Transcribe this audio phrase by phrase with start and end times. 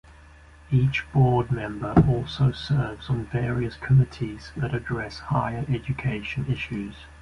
[0.71, 6.95] Each Board Member also serves on various committees that address higher education issues.